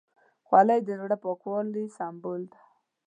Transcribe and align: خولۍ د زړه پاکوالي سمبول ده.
خولۍ 0.47 0.79
د 0.87 0.89
زړه 1.01 1.17
پاکوالي 1.23 1.85
سمبول 1.97 2.41
ده. 2.51 2.59